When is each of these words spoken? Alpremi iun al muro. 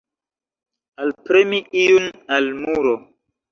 Alpremi 1.03 1.59
iun 1.83 2.11
al 2.39 2.51
muro. 2.65 2.99